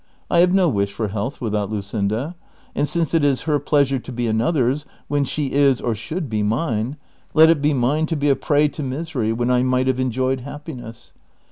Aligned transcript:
I 0.31 0.39
have 0.39 0.51
no 0.51 0.67
wish 0.67 0.91
for 0.91 1.09
health 1.09 1.39
without 1.39 1.71
Luscinda; 1.71 2.33
and 2.73 2.89
since 2.89 3.13
it 3.13 3.23
is 3.23 3.41
her 3.41 3.59
jjleasure 3.59 4.01
to 4.03 4.11
be 4.11 4.25
another's, 4.25 4.83
when 5.07 5.25
she 5.25 5.51
is 5.51 5.79
or 5.79 5.93
should 5.93 6.27
be 6.27 6.41
mine, 6.41 6.97
let 7.35 7.51
it 7.51 7.61
be 7.61 7.75
mine 7.75 8.07
to 8.07 8.15
be 8.15 8.27
a 8.29 8.35
prey 8.35 8.67
to 8.69 8.81
misery 8.81 9.31
when 9.31 9.51
I 9.51 9.61
might 9.61 9.85
have 9.85 9.99
en 9.99 10.09
joyed 10.09 10.39
happiness. 10.39 11.13